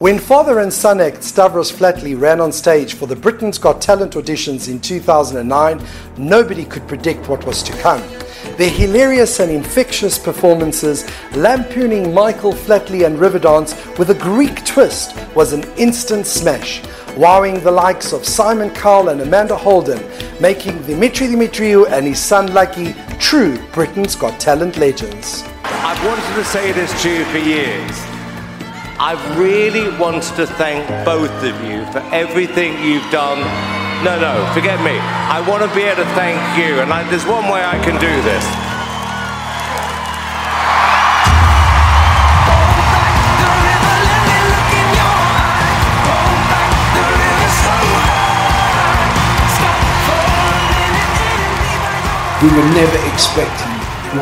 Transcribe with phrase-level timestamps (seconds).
[0.00, 4.12] When father and son act Stavros Flatley ran on stage for the Britain's Got Talent
[4.12, 5.84] auditions in 2009,
[6.16, 8.00] nobody could predict what was to come.
[8.58, 15.52] Their hilarious and infectious performances, lampooning Michael Flatley and Riverdance with a Greek twist, was
[15.52, 16.80] an instant smash,
[17.16, 20.00] wowing the likes of Simon Cowell and Amanda Holden,
[20.40, 25.42] making Demetri Demetriou and his son Lagi true Britain's Got Talent legends.
[25.64, 28.17] I've wanted to say this to you for years.
[29.00, 33.38] I've really wanted to thank both of you for everything you've done.
[34.02, 34.98] No, no, forget me.
[34.98, 37.94] I want to be able to thank you, and I, there's one way I can
[38.00, 38.44] do this.
[52.42, 53.66] we were never expecting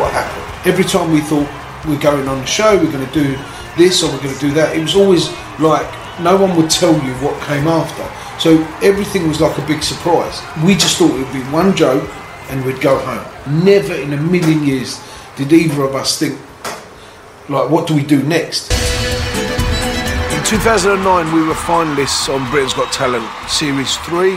[0.00, 0.66] what happened.
[0.66, 1.46] Every time we thought
[1.86, 3.36] we're going on the show, we're going to do
[3.76, 5.86] this or we're going to do that, it was always like
[6.20, 8.04] no one would tell you what came after.
[8.40, 10.42] So everything was like a big surprise.
[10.64, 12.08] We just thought it would be one joke
[12.50, 13.64] and we'd go home.
[13.64, 15.00] Never in a million years
[15.36, 16.38] did either of us think,
[17.48, 18.72] like, what do we do next?
[20.32, 24.32] In 2009, we were finalists on Britain's Got Talent Series 3,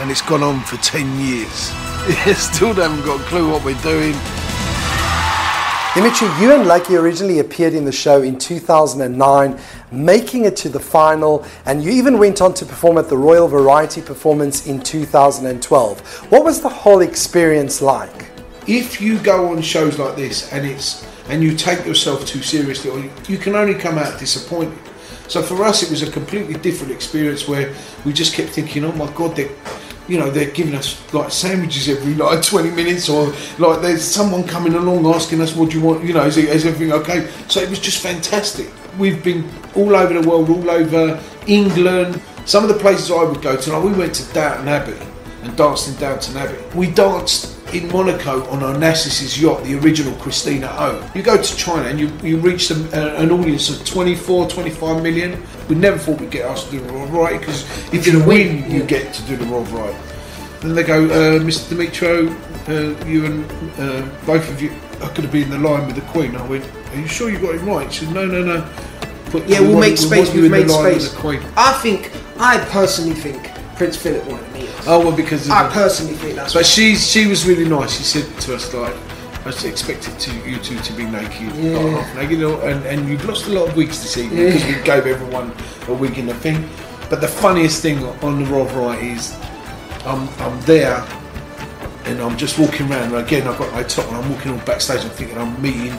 [0.00, 1.50] and it's gone on for 10 years.
[2.38, 4.14] Still haven't got a clue what we're doing.
[5.98, 9.58] Demetri, you and Lagi originally appeared in the show in 2009,
[9.90, 13.48] making it to the final, and you even went on to perform at the Royal
[13.48, 16.00] Variety Performance in 2012.
[16.30, 18.30] What was the whole experience like?
[18.68, 22.92] If you go on shows like this and it's and you take yourself too seriously,
[22.92, 24.78] or you, can only come out disappointed.
[25.26, 27.74] So for us, it was a completely different experience where
[28.04, 29.50] we just kept thinking, "Oh my God, they're
[30.08, 34.44] you know, they're giving us like sandwiches every like 20 minutes, or like there's someone
[34.44, 37.28] coming along asking us, "What do you want?" You know, is, is everything okay?
[37.48, 38.70] So it was just fantastic.
[38.98, 42.20] We've been all over the world, all over England.
[42.46, 44.96] Some of the places I would go to, like we went to Downton Abbey
[45.42, 46.58] and danced in Downton Abbey.
[46.74, 51.10] We danced in Monaco on Onassis' yacht, the original Christina O.
[51.14, 55.02] You go to China and you, you reach some, uh, an audience of 24, 25
[55.02, 55.42] million.
[55.68, 57.62] We never thought we'd get asked to do the Royal Variety because
[57.92, 59.98] if you win, you get to do the Royal Variety.
[60.60, 61.74] Then they go, uh, Mr.
[61.74, 62.28] Dimitro,
[62.68, 63.44] uh, you and
[63.78, 64.70] uh, both of you
[65.02, 66.34] are going to be in the line with the Queen.
[66.36, 67.92] I went, Are you sure you got it right?
[67.92, 68.68] She said, No, no, no.
[69.30, 70.32] But Yeah, we we'll want- make space.
[70.34, 71.14] We've made space.
[71.56, 74.67] I think, I personally think Prince Philip wanted me.
[74.90, 76.54] Oh well, because I personally think that's.
[76.54, 77.96] But she's she was really nice.
[77.96, 78.94] She said to us like,
[79.44, 81.76] I expected to you two to be naked, Yeah.
[81.78, 84.46] like half naked, you know, and and you've lost a lot of wigs this evening
[84.46, 85.52] because we gave everyone
[85.88, 86.68] a wig in the thing.
[87.10, 89.36] But the funniest thing on the Raw Variety is,
[90.06, 91.06] I'm I'm there.
[92.04, 94.64] And I'm just walking around, and again I've got my top, and I'm walking on
[94.64, 95.04] backstage.
[95.04, 95.92] I'm thinking I'm meeting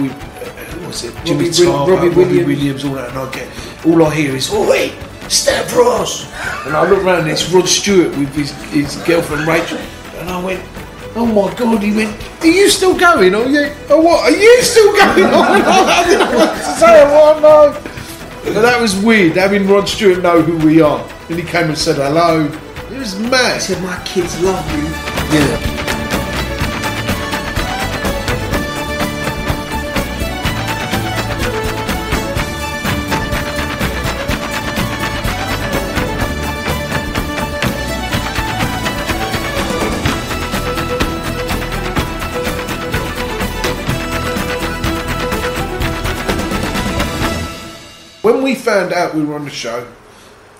[0.00, 2.46] with, uh, what's it, Jimmy Robbie Tarver, Robbie Robbie, Williams.
[2.46, 2.84] Williams.
[2.84, 3.48] all that, and I get,
[3.84, 4.92] all I hear is, oh wait,
[5.28, 6.26] Stavros!
[6.66, 9.78] And I look around, and it's Rod Stewart with his, his girlfriend Rachel,
[10.18, 10.62] and I went,
[11.14, 13.32] oh my god, he went, are you still going?
[13.32, 15.62] Yeah, oh what, are you still going on?
[15.62, 18.52] I didn't know what to say, oh no.
[18.52, 21.06] But that was weird, having Rod Stewart know who we are.
[21.28, 22.46] And he came and said hello.
[22.92, 23.60] It was mad.
[23.60, 24.84] said, my kids love you.
[25.36, 25.75] Yeah.
[48.26, 49.86] When we found out we were on the show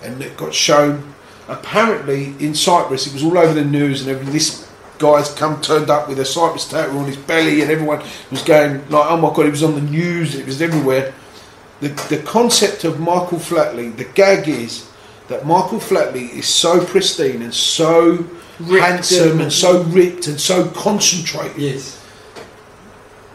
[0.01, 1.13] and it got shown,
[1.49, 4.33] apparently in Cyprus, it was all over the news and everything.
[4.33, 8.43] This guy's come turned up with a Cyprus tattoo on his belly, and everyone was
[8.43, 10.37] going like, "Oh my god!" It was on the news.
[10.37, 11.13] It was everywhere.
[11.81, 14.85] The the concept of Michael Flatley, the gag is
[15.27, 18.27] that Michael Flatley is so pristine and so
[18.61, 21.97] handsome and- and so ripped and so concentrated Yes.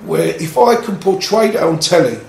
[0.06, 2.20] where if I can portray that on telly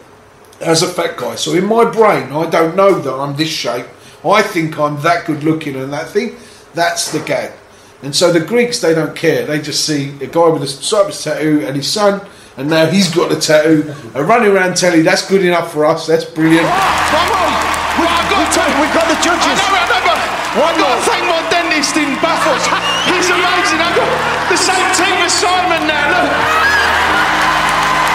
[0.63, 3.87] as a fat guy, so in my brain I don't know that I'm this shape.
[4.25, 6.37] I think I'm that good looking and that thing.
[6.75, 7.53] That's the gag.
[8.03, 9.47] And so the Greeks they don't care.
[9.47, 12.23] They just see a guy with a Cyprus tattoo and his son,
[12.57, 13.95] and now he's got the tattoo.
[14.15, 16.07] And running around telly, that's good enough for us.
[16.07, 16.67] That's brilliant.
[16.67, 17.53] Ah, come on!
[17.99, 18.63] We, I've got to.
[18.79, 19.59] We've got the judges.
[19.63, 20.19] I know, I know,
[20.55, 22.67] but I've got to thank my dentist in Baffles.
[23.11, 23.79] He's amazing.
[23.83, 24.11] I've got
[24.51, 26.11] the same team as Simon now.
[26.11, 26.31] Look.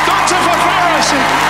[0.07, 0.39] Dr.
[0.43, 1.46] Fafaras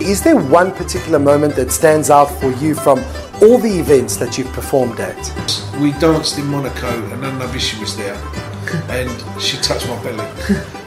[0.00, 2.98] Is there one particular moment that stands out for you from
[3.42, 5.16] all the events that you've performed at?
[5.80, 8.14] We danced in Monaco and Anna Vissi was there.
[8.88, 9.10] and
[9.40, 10.24] she touched my belly,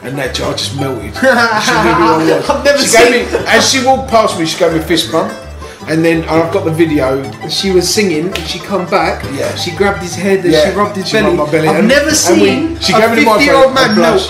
[0.02, 1.14] and that I just melted.
[1.14, 2.48] She knew I was.
[2.50, 5.12] I've never she gave me, as she walked past me, she gave me a fist
[5.12, 5.30] bump,
[5.88, 7.22] and then I've got the video.
[7.48, 9.22] She was singing and she come back.
[9.34, 9.54] Yeah.
[9.56, 11.36] She grabbed his head and Yeah, she rubbed his she belly.
[11.36, 13.54] rubbed my belly, I've and- never we- seen she a gave me the 50 year
[13.56, 14.22] old man melt.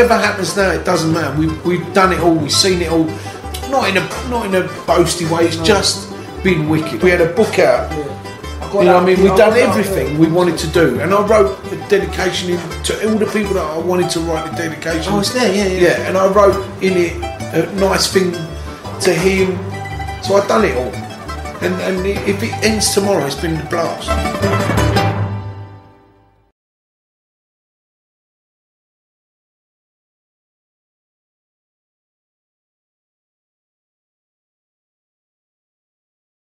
[0.00, 1.38] Whatever happens now, it doesn't matter.
[1.38, 2.34] We've, we've done it all.
[2.34, 3.04] We've seen it all.
[3.68, 5.44] Not in a not in a boasty way.
[5.44, 6.10] It's just
[6.42, 7.02] been wicked.
[7.02, 7.92] We had a book out.
[7.92, 9.22] You know what I mean?
[9.22, 13.18] We've done everything we wanted to do, and I wrote a dedication in to all
[13.18, 15.12] the people that I wanted to write the dedication.
[15.12, 15.80] Oh, it's there, yeah, yeah.
[15.88, 17.16] Yeah, and I wrote in it
[17.52, 18.32] a nice thing
[19.02, 19.48] to him.
[20.22, 20.94] So I've done it all,
[21.60, 24.79] and and if it ends tomorrow, it's been a blast.